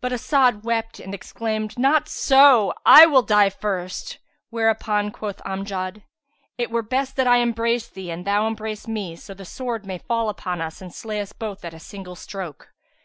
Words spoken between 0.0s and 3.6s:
But As'ad wept and exclaimed, "Not so: I will die